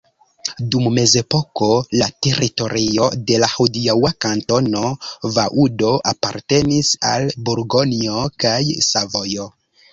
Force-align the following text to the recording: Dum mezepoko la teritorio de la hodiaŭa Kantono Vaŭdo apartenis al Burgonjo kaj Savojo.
Dum 0.75 0.85
mezepoko 0.93 1.67
la 2.01 2.07
teritorio 2.27 3.11
de 3.29 3.37
la 3.45 3.51
hodiaŭa 3.57 4.13
Kantono 4.27 4.83
Vaŭdo 5.37 5.93
apartenis 6.15 6.93
al 7.13 7.33
Burgonjo 7.51 8.27
kaj 8.47 8.61
Savojo. 8.93 9.51